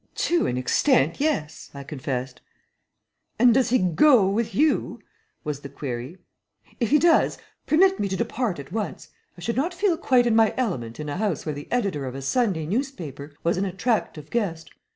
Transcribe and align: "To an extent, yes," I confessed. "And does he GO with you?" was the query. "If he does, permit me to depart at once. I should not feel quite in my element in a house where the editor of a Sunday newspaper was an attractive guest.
"To 0.15 0.47
an 0.47 0.57
extent, 0.57 1.19
yes," 1.19 1.69
I 1.75 1.83
confessed. 1.83 2.41
"And 3.37 3.53
does 3.53 3.69
he 3.69 3.77
GO 3.77 4.27
with 4.27 4.55
you?" 4.55 4.99
was 5.43 5.59
the 5.59 5.69
query. 5.69 6.17
"If 6.79 6.89
he 6.89 6.97
does, 6.97 7.37
permit 7.67 7.99
me 7.99 8.07
to 8.09 8.15
depart 8.17 8.57
at 8.57 8.71
once. 8.71 9.09
I 9.37 9.41
should 9.41 9.55
not 9.57 9.75
feel 9.75 9.97
quite 9.97 10.25
in 10.25 10.35
my 10.35 10.55
element 10.57 10.99
in 10.99 11.07
a 11.07 11.17
house 11.17 11.45
where 11.45 11.53
the 11.53 11.71
editor 11.71 12.07
of 12.07 12.15
a 12.15 12.23
Sunday 12.23 12.65
newspaper 12.65 13.31
was 13.43 13.57
an 13.57 13.65
attractive 13.65 14.31
guest. 14.31 14.71